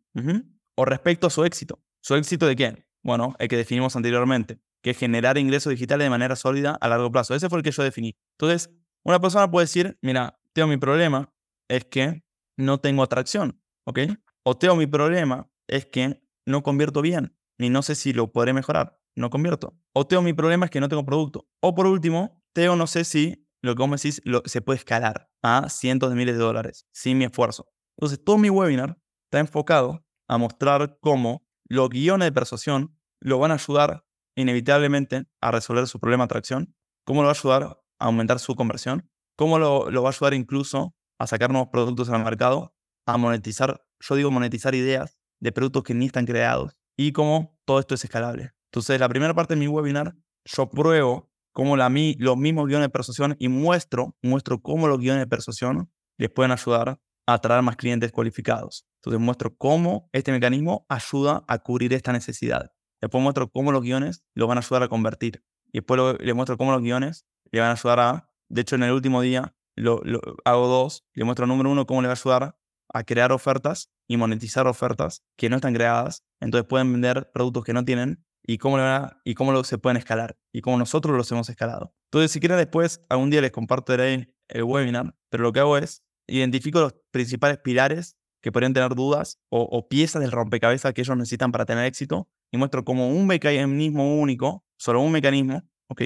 O 0.76 0.86
respecto 0.86 1.28
a 1.28 1.30
su 1.30 1.46
éxito. 1.46 1.82
¿Su 2.02 2.16
éxito 2.16 2.46
de 2.46 2.56
qué? 2.56 2.86
Bueno, 3.02 3.36
el 3.40 3.48
que 3.48 3.56
definimos 3.56 3.96
anteriormente, 3.96 4.60
que 4.84 4.90
es 4.90 4.98
generar 4.98 5.38
ingresos 5.38 5.72
digitales 5.72 6.06
de 6.06 6.10
manera 6.10 6.36
sólida 6.36 6.78
a 6.82 6.88
largo 6.90 7.12
plazo. 7.12 7.34
Ese 7.34 7.48
fue 7.48 7.60
el 7.60 7.64
que 7.64 7.72
yo 7.72 7.84
definí. 7.84 8.18
Entonces, 8.38 8.70
una 9.04 9.20
persona 9.22 9.50
puede 9.50 9.64
decir, 9.64 9.98
mira, 10.02 10.38
Teo, 10.58 10.66
mi 10.66 10.78
problema 10.78 11.32
es 11.70 11.86
que 11.86 12.24
no 12.58 12.80
tengo 12.80 13.04
atracción, 13.04 13.62
¿ok? 13.86 14.00
O 14.42 14.58
Teo, 14.58 14.76
mi 14.76 14.88
problema 14.88 15.52
es 15.68 15.86
que 15.86 16.20
no 16.48 16.64
convierto 16.64 17.04
bien, 17.04 17.38
ni 17.60 17.70
no 17.70 17.84
sé 17.84 17.94
si 17.94 18.12
lo 18.12 18.32
podré 18.32 18.54
mejorar, 18.54 19.00
no 19.16 19.30
convierto. 19.30 19.78
O 19.94 20.08
Teo, 20.08 20.24
mi 20.24 20.34
problema 20.34 20.66
es 20.66 20.72
que 20.72 20.80
no 20.80 20.90
tengo 20.90 21.06
producto. 21.06 21.48
O 21.60 21.76
por 21.76 21.86
último, 21.86 22.44
Teo, 22.54 22.76
no 22.76 22.88
sé 22.88 23.04
si 23.04 23.48
lo 23.62 23.76
que 23.76 23.84
vos 23.84 23.88
me 23.88 23.98
decís 23.98 24.20
se 24.46 24.62
puede 24.64 24.80
escalar. 24.80 25.30
a 25.44 25.70
cientos 25.70 26.10
de 26.10 26.16
miles 26.16 26.36
de 26.36 26.42
dólares 26.42 26.88
sin 26.92 27.20
mi 27.20 27.26
esfuerzo. 27.26 27.70
Entonces, 27.96 28.24
todo 28.26 28.40
mi 28.40 28.50
webinar 28.50 28.98
está 29.28 29.38
enfocado 29.38 30.04
a 30.28 30.40
mostrar 30.40 30.98
cómo 31.02 31.46
los 31.70 31.88
guiones 31.90 32.26
de 32.26 32.32
persuasión 32.32 32.98
lo 33.22 33.38
van 33.38 33.52
a 33.52 33.56
ayudar 33.62 34.08
inevitablemente 34.36 35.28
a 35.40 35.52
resolver 35.52 35.86
su 35.86 36.00
problema 36.00 36.24
de 36.24 36.26
atracción, 36.26 36.76
cómo 37.06 37.22
lo 37.22 37.28
va 37.28 37.34
a 37.34 37.38
ayudar 37.38 37.64
a 38.00 38.06
aumentar 38.06 38.40
su 38.40 38.56
conversión, 38.56 39.08
cómo 39.38 39.60
lo, 39.60 39.86
va 39.86 40.10
a 40.10 40.12
ayudar 40.12 40.34
incluso 40.34 40.94
a 41.20 41.28
sacar 41.28 41.52
nuevos 41.52 41.70
productos 41.72 42.10
al 42.10 42.24
mercado, 42.24 42.76
a 43.06 43.18
monetizar, 43.18 43.86
yo 44.00 44.16
digo 44.16 44.32
monetizar 44.32 44.76
ideas 44.76 45.18
de 45.40 45.52
productos 45.54 45.84
que 45.84 45.94
ni 45.94 46.08
están 46.08 46.26
creados 46.26 46.78
y 46.98 47.14
cómo 47.14 47.58
todo 47.64 47.80
esto 47.80 47.96
es 47.96 48.04
escalable. 48.04 48.52
Entonces, 48.66 49.00
la 49.00 49.08
primera 49.08 49.34
parte 49.34 49.54
de 49.54 49.60
mi 49.60 49.68
webinar, 49.68 50.16
yo 50.44 50.70
pruebo 50.70 51.32
cómo 51.54 51.78
los 51.78 52.38
mismos 52.38 52.68
guiones 52.68 52.86
de 52.86 52.90
persuasión 52.90 53.36
y 53.40 53.48
muestro, 53.48 54.16
muestro 54.22 54.62
cómo 54.62 54.88
los 54.88 55.00
guiones 55.00 55.22
de 55.22 55.28
persuasión 55.28 55.92
les 56.18 56.30
pueden 56.30 56.52
ayudar 56.52 57.00
a 57.28 57.34
atraer 57.34 57.62
más 57.62 57.78
clientes 57.78 58.12
cualificados. 58.12 58.88
Entonces 59.00 59.20
muestro 59.22 59.56
cómo 59.56 60.10
este 60.14 60.32
mecanismo 60.32 60.86
ayuda 60.90 61.44
a 61.48 61.60
cubrir 61.60 61.94
esta 61.94 62.12
necesidad. 62.12 62.72
Después 63.02 63.24
muestro 63.24 63.50
cómo 63.50 63.72
los 63.72 63.82
guiones 63.82 64.24
lo 64.34 64.48
van 64.48 64.58
a 64.58 64.62
ayudar 64.62 64.84
a 64.84 64.88
convertir. 64.88 65.44
Y 65.72 65.80
después 65.80 66.18
le 66.20 66.34
muestro 66.34 66.58
cómo 66.58 66.72
los 66.72 66.82
guiones 66.82 67.26
le 67.52 67.60
van 67.60 67.70
a 67.70 67.74
ayudar 67.74 68.00
a, 68.00 68.30
de 68.50 68.62
hecho 68.62 68.76
en 68.76 68.84
el 68.84 68.92
último 68.92 69.22
día 69.22 69.56
lo, 69.76 70.02
hago 70.46 70.68
dos, 70.68 71.06
le 71.14 71.24
muestro 71.24 71.46
número 71.46 71.70
uno 71.70 71.86
cómo 71.86 72.02
le 72.02 72.08
va 72.08 72.14
a 72.14 72.18
ayudar 72.18 72.58
a 72.94 73.04
crear 73.04 73.32
ofertas 73.32 73.92
y 74.08 74.18
monetizar 74.18 74.68
ofertas 74.68 75.24
que 75.36 75.50
no 75.50 75.58
están 75.58 75.74
creadas. 75.74 76.24
Entonces 76.40 76.68
pueden 76.68 76.92
vender 76.92 77.30
productos 77.34 77.64
que 77.64 77.74
no 77.74 77.86
tienen 77.86 78.24
y 78.44 78.58
cómo, 78.58 78.78
y 79.26 79.36
cómo 79.36 79.64
se 79.64 79.78
pueden 79.78 79.98
escalar 79.98 80.38
y 80.54 80.62
cómo 80.62 80.78
nosotros 80.78 81.16
los 81.16 81.32
hemos 81.32 81.50
escalado. 81.50 81.94
Entonces, 82.06 82.32
si 82.32 82.40
quieren 82.40 82.58
después, 82.58 83.02
algún 83.10 83.30
día 83.30 83.42
les 83.42 83.52
compartiré 83.52 84.34
el 84.48 84.64
webinar, 84.64 85.14
pero 85.30 85.44
lo 85.44 85.52
que 85.52 85.60
hago 85.60 85.78
es 85.78 86.04
identifico 86.28 86.80
los 86.80 86.96
principales 87.12 87.58
pilares 87.60 88.18
que 88.42 88.52
podrían 88.52 88.74
tener 88.74 88.96
dudas 88.96 89.40
o, 89.50 89.88
piezas 89.90 90.22
del 90.22 90.32
rompecabezas 90.32 90.94
que 90.94 91.02
ellos 91.02 91.18
necesitan 91.18 91.52
para 91.52 91.66
tener 91.66 91.86
éxito 91.86 92.30
y 92.52 92.58
muestro 92.58 92.86
cómo 92.86 93.10
un 93.10 93.28
mecanismo 93.28 94.18
único, 94.20 94.64
solo 94.78 95.02
un 95.02 95.12
mecanismo, 95.12 95.64
ok, 95.88 96.02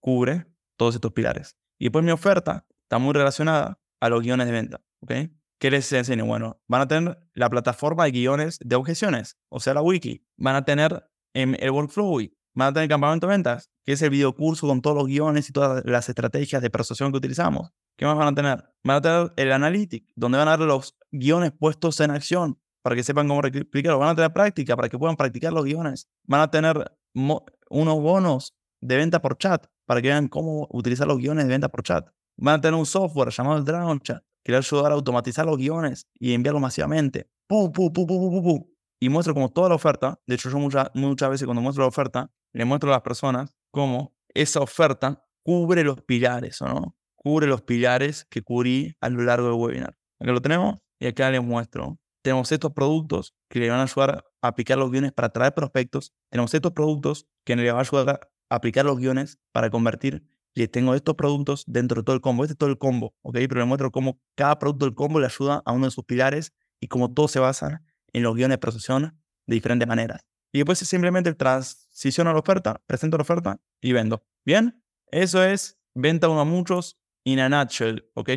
cubre 0.00 0.46
todos 0.76 0.94
estos 0.94 1.12
pilares. 1.12 1.56
Y 1.80 1.86
después 1.86 2.04
mi 2.04 2.12
oferta 2.12 2.66
está 2.82 2.98
muy 2.98 3.14
relacionada 3.14 3.80
a 4.00 4.08
los 4.10 4.22
guiones 4.22 4.46
de 4.46 4.52
venta, 4.52 4.82
ok. 5.00 5.12
¿Qué 5.58 5.70
les 5.70 5.90
enseño? 5.92 6.26
Bueno, 6.26 6.60
van 6.68 6.82
a 6.82 6.88
tener 6.88 7.18
la 7.34 7.48
plataforma 7.48 8.04
de 8.04 8.12
guiones 8.12 8.58
de 8.62 8.76
objeciones, 8.76 9.38
o 9.48 9.60
sea, 9.60 9.74
la 9.74 9.82
wiki. 9.82 10.22
Van 10.36 10.56
a 10.56 10.64
tener 10.64 11.10
em, 11.34 11.54
el 11.58 11.70
workflow, 11.70 12.18
van 12.54 12.68
a 12.68 12.72
tener 12.72 12.84
el 12.84 12.88
campamento 12.90 13.26
de 13.26 13.32
ventas, 13.32 13.70
que 13.84 13.92
es 13.92 14.02
el 14.02 14.10
videocurso 14.10 14.66
con 14.66 14.82
todos 14.82 14.96
los 14.96 15.06
guiones 15.06 15.48
y 15.48 15.52
todas 15.52 15.82
las 15.86 16.08
estrategias 16.08 16.60
de 16.60 16.68
persuasión 16.68 17.12
que 17.12 17.18
utilizamos. 17.18 17.70
¿Qué 17.96 18.04
más 18.04 18.16
van 18.16 18.28
a 18.28 18.34
tener? 18.34 18.64
Van 18.84 18.96
a 18.96 19.00
tener 19.00 19.32
el 19.36 19.52
Analytics, 19.52 20.12
donde 20.16 20.36
van 20.36 20.48
a 20.48 20.56
ver 20.58 20.66
los 20.66 20.96
guiones 21.10 21.52
puestos 21.52 21.98
en 22.00 22.10
acción 22.10 22.58
para 22.82 22.94
que 22.94 23.02
sepan 23.02 23.26
cómo 23.26 23.40
replicarlo. 23.40 23.98
Van 23.98 24.10
a 24.10 24.14
tener 24.14 24.32
práctica 24.32 24.76
para 24.76 24.90
que 24.90 24.98
puedan 24.98 25.16
practicar 25.16 25.52
los 25.52 25.64
guiones. 25.64 26.08
Van 26.26 26.42
a 26.42 26.50
tener 26.50 26.92
unos 27.14 28.02
bonos 28.02 28.54
de 28.80 28.96
venta 28.96 29.20
por 29.20 29.36
chat 29.38 29.66
para 29.90 30.00
que 30.00 30.06
vean 30.06 30.28
cómo 30.28 30.68
utilizar 30.70 31.08
los 31.08 31.18
guiones 31.18 31.46
de 31.46 31.50
venta 31.50 31.68
por 31.68 31.82
chat. 31.82 32.08
Van 32.36 32.54
a 32.54 32.60
tener 32.60 32.78
un 32.78 32.86
software 32.86 33.30
llamado 33.30 33.58
el 33.58 34.00
Chat 34.02 34.22
que 34.44 34.54
a 34.54 34.58
ayudar 34.58 34.92
a 34.92 34.94
automatizar 34.94 35.44
los 35.44 35.56
guiones 35.56 36.06
y 36.16 36.32
enviarlos 36.32 36.62
masivamente. 36.62 37.28
¡Pum, 37.48 37.72
pum, 37.72 37.92
pum, 37.92 38.06
pum, 38.06 38.40
pum, 38.40 38.64
Y 39.00 39.08
muestro 39.08 39.34
como 39.34 39.48
toda 39.48 39.68
la 39.68 39.74
oferta, 39.74 40.20
de 40.28 40.36
hecho 40.36 40.48
yo 40.48 40.60
muchas, 40.60 40.92
muchas 40.94 41.30
veces 41.30 41.44
cuando 41.44 41.60
muestro 41.60 41.82
la 41.82 41.88
oferta, 41.88 42.30
le 42.52 42.64
muestro 42.64 42.90
a 42.90 42.92
las 42.92 43.02
personas 43.02 43.56
cómo 43.72 44.14
esa 44.32 44.60
oferta 44.60 45.26
cubre 45.42 45.82
los 45.82 46.00
pilares, 46.02 46.62
¿o 46.62 46.68
no? 46.68 46.96
cubre 47.16 47.48
los 47.48 47.62
pilares 47.62 48.28
que 48.30 48.42
cubrí 48.42 48.94
a 49.00 49.08
lo 49.08 49.24
largo 49.24 49.48
del 49.48 49.56
webinar. 49.56 49.96
Acá 50.20 50.30
lo 50.30 50.40
tenemos 50.40 50.78
y 51.00 51.08
acá 51.08 51.32
les 51.32 51.42
muestro. 51.42 51.98
Tenemos 52.22 52.52
estos 52.52 52.72
productos 52.72 53.34
que 53.48 53.58
le 53.58 53.68
van 53.68 53.80
a 53.80 53.82
ayudar 53.82 54.24
a 54.40 54.46
aplicar 54.46 54.78
los 54.78 54.92
guiones 54.92 55.10
para 55.10 55.26
atraer 55.26 55.52
prospectos. 55.52 56.12
Tenemos 56.30 56.54
estos 56.54 56.70
productos 56.70 57.26
que 57.44 57.56
le 57.56 57.66
van 57.72 57.78
a 57.78 57.80
ayudar 57.80 58.29
aplicar 58.50 58.84
los 58.84 58.98
guiones 58.98 59.38
para 59.52 59.70
convertir. 59.70 60.22
Y 60.54 60.66
tengo 60.66 60.94
estos 60.94 61.14
productos 61.14 61.64
dentro 61.66 62.00
de 62.00 62.04
todo 62.04 62.16
el 62.16 62.20
combo. 62.20 62.42
Este 62.42 62.52
es 62.52 62.58
todo 62.58 62.70
el 62.70 62.76
combo, 62.78 63.14
¿ok? 63.22 63.36
Pero 63.36 63.60
les 63.60 63.66
muestro 63.66 63.90
cómo 63.90 64.20
cada 64.34 64.58
producto 64.58 64.84
del 64.84 64.94
combo 64.94 65.20
le 65.20 65.26
ayuda 65.26 65.62
a 65.64 65.72
uno 65.72 65.86
de 65.86 65.92
sus 65.92 66.04
pilares 66.04 66.52
y 66.80 66.88
cómo 66.88 67.14
todo 67.14 67.28
se 67.28 67.38
basa 67.38 67.82
en 68.12 68.22
los 68.22 68.34
guiones 68.34 68.54
de 68.54 68.58
procesión 68.58 69.16
de 69.46 69.54
diferentes 69.54 69.86
maneras. 69.86 70.26
Y 70.52 70.58
después 70.58 70.82
es 70.82 70.88
simplemente 70.88 71.32
transiciono 71.34 72.30
a 72.30 72.32
la 72.32 72.40
oferta, 72.40 72.82
presento 72.86 73.16
la 73.16 73.22
oferta 73.22 73.60
y 73.80 73.92
vendo. 73.92 74.24
¿Bien? 74.44 74.82
Eso 75.06 75.42
es 75.44 75.78
venta 75.94 76.28
uno 76.28 76.40
a 76.40 76.44
muchos 76.44 76.98
in 77.24 77.38
a 77.38 77.48
nutshell, 77.48 78.10
¿ok? 78.14 78.30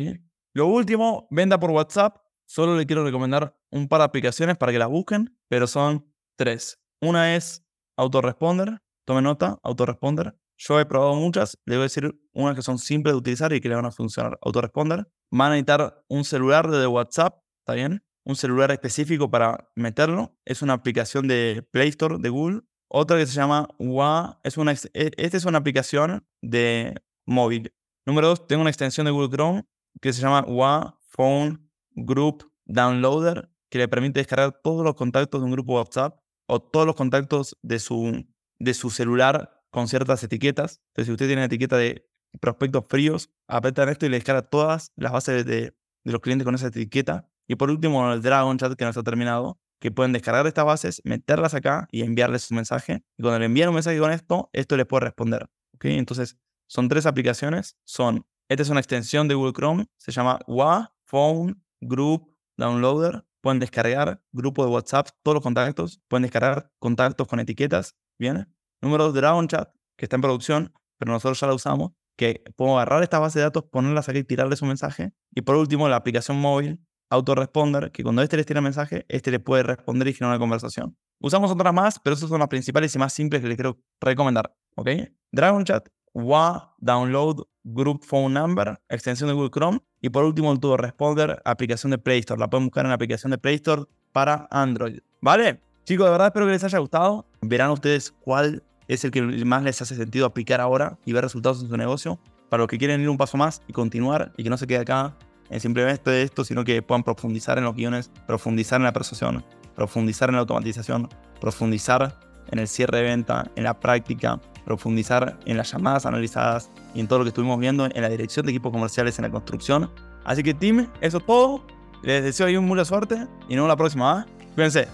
Lo 0.52 0.66
último, 0.66 1.26
venda 1.30 1.58
por 1.58 1.70
WhatsApp. 1.70 2.18
Solo 2.46 2.76
le 2.76 2.86
quiero 2.86 3.04
recomendar 3.04 3.56
un 3.70 3.88
par 3.88 4.00
de 4.00 4.04
aplicaciones 4.04 4.56
para 4.56 4.70
que 4.70 4.78
las 4.78 4.88
busquen, 4.88 5.36
pero 5.48 5.66
son 5.66 6.06
tres. 6.36 6.78
Una 7.00 7.34
es 7.34 7.64
Autoresponder, 7.96 8.82
tome 9.04 9.22
nota, 9.22 9.58
Autoresponder. 9.62 10.36
Yo 10.56 10.78
he 10.78 10.86
probado 10.86 11.14
muchas, 11.14 11.58
le 11.64 11.76
voy 11.76 11.82
a 11.82 11.84
decir 11.84 12.14
unas 12.32 12.54
que 12.54 12.62
son 12.62 12.78
simples 12.78 13.12
de 13.12 13.18
utilizar 13.18 13.52
y 13.52 13.60
que 13.60 13.68
le 13.68 13.74
van 13.74 13.86
a 13.86 13.90
funcionar. 13.90 14.38
Autoresponder. 14.42 15.08
Van 15.30 15.48
a 15.48 15.54
necesitar 15.54 16.04
un 16.08 16.24
celular 16.24 16.70
de 16.70 16.86
WhatsApp, 16.86 17.42
¿está 17.60 17.74
bien? 17.74 18.04
Un 18.24 18.36
celular 18.36 18.70
específico 18.70 19.30
para 19.30 19.70
meterlo. 19.74 20.36
Es 20.44 20.62
una 20.62 20.74
aplicación 20.74 21.26
de 21.28 21.66
Play 21.72 21.88
Store 21.88 22.18
de 22.18 22.28
Google. 22.28 22.60
Otra 22.88 23.18
que 23.18 23.26
se 23.26 23.34
llama 23.34 23.68
WA, 23.78 24.40
es 24.44 24.56
una, 24.56 24.72
e, 24.72 25.10
esta 25.16 25.36
es 25.36 25.44
una 25.44 25.58
aplicación 25.58 26.24
de 26.40 26.94
móvil. 27.26 27.74
Número 28.06 28.28
dos, 28.28 28.46
tengo 28.46 28.60
una 28.60 28.70
extensión 28.70 29.06
de 29.06 29.10
Google 29.10 29.30
Chrome 29.30 29.64
que 30.00 30.12
se 30.12 30.22
llama 30.22 30.44
WA 30.46 30.98
Phone 31.08 31.70
Group 31.96 32.52
Downloader, 32.66 33.50
que 33.70 33.78
le 33.78 33.88
permite 33.88 34.20
descargar 34.20 34.60
todos 34.62 34.84
los 34.84 34.94
contactos 34.94 35.40
de 35.40 35.46
un 35.46 35.52
grupo 35.52 35.74
WhatsApp 35.74 36.18
o 36.46 36.60
todos 36.60 36.86
los 36.86 36.94
contactos 36.94 37.56
de 37.62 37.78
su, 37.78 38.24
de 38.58 38.74
su 38.74 38.90
celular 38.90 39.62
con 39.70 39.88
ciertas 39.88 40.22
etiquetas. 40.22 40.80
Entonces, 40.88 41.06
si 41.06 41.12
usted 41.12 41.26
tiene 41.26 41.40
una 41.40 41.46
etiqueta 41.46 41.76
de 41.76 42.08
prospectos 42.40 42.84
fríos, 42.88 43.30
apretan 43.48 43.88
esto 43.88 44.06
y 44.06 44.08
le 44.08 44.16
descarga 44.16 44.42
todas 44.42 44.92
las 44.96 45.12
bases 45.12 45.44
de, 45.44 45.74
de 46.04 46.12
los 46.12 46.20
clientes 46.20 46.44
con 46.44 46.54
esa 46.54 46.68
etiqueta. 46.68 47.28
Y 47.46 47.56
por 47.56 47.70
último, 47.70 48.12
el 48.12 48.22
Dragon 48.22 48.56
Chat 48.58 48.74
que 48.74 48.84
no 48.84 48.90
está 48.90 49.02
terminado, 49.02 49.58
que 49.80 49.90
pueden 49.90 50.12
descargar 50.12 50.46
estas 50.46 50.64
bases, 50.64 51.02
meterlas 51.04 51.54
acá 51.54 51.88
y 51.90 52.02
enviarles 52.02 52.50
un 52.50 52.56
mensaje. 52.56 53.04
Y 53.18 53.22
cuando 53.22 53.38
le 53.38 53.46
envían 53.46 53.68
un 53.68 53.74
mensaje 53.74 53.98
con 53.98 54.10
esto, 54.10 54.50
esto 54.52 54.76
les 54.76 54.86
puede 54.86 55.06
responder. 55.06 55.50
¿okay? 55.74 55.98
Entonces, 55.98 56.38
son 56.66 56.88
tres 56.88 57.06
aplicaciones. 57.06 57.76
Son, 57.84 58.26
esta 58.48 58.62
es 58.62 58.68
una 58.70 58.80
extensión 58.80 59.28
de 59.28 59.34
Google 59.34 59.52
Chrome, 59.52 59.86
se 59.98 60.12
llama 60.12 60.38
WA 60.46 60.94
Phone 61.04 61.62
Group 61.80 62.34
Downloader. 62.56 63.24
Pueden 63.40 63.60
descargar 63.60 64.22
grupo 64.32 64.64
de 64.64 64.70
WhatsApp, 64.70 65.08
todos 65.22 65.34
los 65.34 65.42
contactos. 65.42 66.00
Pueden 66.08 66.22
descargar 66.22 66.72
contactos 66.78 67.28
con 67.28 67.40
etiquetas. 67.40 67.94
¿Bien? 68.18 68.48
Número 68.80 69.04
dos, 69.04 69.14
Dragon 69.14 69.46
Chat, 69.48 69.70
que 69.96 70.04
está 70.04 70.16
en 70.16 70.22
producción, 70.22 70.72
pero 70.98 71.12
nosotros 71.12 71.40
ya 71.40 71.46
la 71.46 71.54
usamos. 71.54 71.92
Que 72.16 72.44
puedo 72.56 72.76
agarrar 72.76 73.02
esta 73.02 73.18
base 73.18 73.40
de 73.40 73.44
datos, 73.44 73.64
ponerlas 73.64 74.08
aquí 74.08 74.18
y 74.18 74.24
tirarles 74.24 74.62
un 74.62 74.68
mensaje. 74.68 75.12
Y 75.32 75.42
por 75.42 75.56
último, 75.56 75.88
la 75.88 75.96
aplicación 75.96 76.38
móvil 76.40 76.80
Autoresponder, 77.10 77.92
que 77.92 78.02
cuando 78.02 78.22
este 78.22 78.36
les 78.36 78.46
tira 78.46 78.60
mensaje, 78.60 79.04
este 79.08 79.30
le 79.30 79.40
puede 79.40 79.62
responder 79.62 80.08
y 80.08 80.14
generar 80.14 80.36
una 80.36 80.40
conversación. 80.40 80.96
Usamos 81.20 81.50
otras 81.50 81.72
más, 81.72 81.98
pero 81.98 82.14
esas 82.14 82.28
son 82.28 82.40
las 82.40 82.48
principales 82.48 82.94
y 82.94 82.98
más 82.98 83.12
simples 83.12 83.42
que 83.42 83.48
les 83.48 83.56
quiero 83.56 83.78
recomendar. 84.00 84.54
¿Ok? 84.76 84.88
Dragon 85.30 85.64
Chat 85.64 85.88
WA 86.12 86.74
Download 86.78 87.46
Group 87.64 88.04
Phone 88.04 88.34
Number, 88.34 88.80
extensión 88.88 89.28
de 89.28 89.34
Google 89.34 89.50
Chrome. 89.50 89.80
Y 90.00 90.10
por 90.10 90.24
último, 90.24 90.52
el 90.52 90.78
Responder, 90.78 91.40
aplicación 91.44 91.90
de 91.90 91.98
Play 91.98 92.20
Store. 92.20 92.38
La 92.38 92.48
pueden 92.48 92.66
buscar 92.66 92.84
en 92.84 92.90
la 92.90 92.94
aplicación 92.94 93.30
de 93.30 93.38
Play 93.38 93.56
Store 93.56 93.84
para 94.12 94.46
Android. 94.50 94.98
¿Vale? 95.20 95.60
Chicos, 95.84 96.06
de 96.06 96.12
verdad 96.12 96.28
espero 96.28 96.46
que 96.46 96.52
les 96.52 96.64
haya 96.64 96.78
gustado. 96.78 97.26
Verán 97.42 97.70
ustedes 97.70 98.10
cuál 98.20 98.62
es 98.88 99.04
el 99.04 99.10
que 99.10 99.20
más 99.20 99.62
les 99.62 99.82
hace 99.82 99.94
sentido 99.94 100.24
aplicar 100.24 100.60
ahora 100.62 100.96
y 101.04 101.12
ver 101.12 101.24
resultados 101.24 101.60
en 101.62 101.68
su 101.68 101.76
negocio. 101.76 102.18
Para 102.48 102.62
los 102.62 102.68
que 102.68 102.78
quieren 102.78 103.02
ir 103.02 103.08
un 103.10 103.18
paso 103.18 103.36
más 103.36 103.60
y 103.68 103.74
continuar 103.74 104.32
y 104.38 104.44
que 104.44 104.50
no 104.50 104.56
se 104.56 104.66
quede 104.66 104.78
acá 104.78 105.14
en 105.50 105.60
simplemente 105.60 106.22
esto, 106.22 106.42
sino 106.42 106.64
que 106.64 106.80
puedan 106.80 107.02
profundizar 107.02 107.58
en 107.58 107.64
los 107.64 107.74
guiones, 107.74 108.10
profundizar 108.26 108.80
en 108.80 108.84
la 108.84 108.94
persuasión, 108.94 109.44
profundizar 109.76 110.30
en 110.30 110.36
la 110.36 110.40
automatización, 110.40 111.08
profundizar 111.38 112.18
en 112.50 112.58
el 112.60 112.68
cierre 112.68 112.98
de 112.98 113.04
venta, 113.04 113.50
en 113.54 113.64
la 113.64 113.78
práctica, 113.78 114.40
profundizar 114.64 115.38
en 115.44 115.58
las 115.58 115.70
llamadas 115.70 116.06
analizadas 116.06 116.70
y 116.94 117.00
en 117.00 117.08
todo 117.08 117.18
lo 117.18 117.24
que 117.26 117.28
estuvimos 117.28 117.58
viendo 117.58 117.84
en 117.84 118.00
la 118.00 118.08
dirección 118.08 118.46
de 118.46 118.52
equipos 118.52 118.72
comerciales 118.72 119.18
en 119.18 119.24
la 119.24 119.30
construcción. 119.30 119.90
Así 120.24 120.42
que, 120.42 120.54
team, 120.54 120.88
eso 121.02 121.18
es 121.18 121.26
todo. 121.26 121.66
Les 122.02 122.24
deseo 122.24 122.46
ahí 122.46 122.56
un 122.56 122.64
mucha 122.64 122.86
suerte 122.86 123.16
y 123.16 123.18
nos 123.18 123.64
vemos 123.64 123.68
la 123.68 123.76
próxima. 123.76 124.20
¿ah? 124.20 124.26
Cuídense. 124.54 124.88